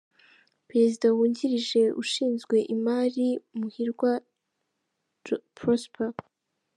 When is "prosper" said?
5.57-6.09